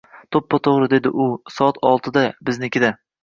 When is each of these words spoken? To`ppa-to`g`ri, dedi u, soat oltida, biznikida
To`ppa-to`g`ri, 0.35 0.87
dedi 0.93 1.11
u, 1.25 1.27
soat 1.57 1.79
oltida, 1.91 2.23
biznikida 2.49 2.91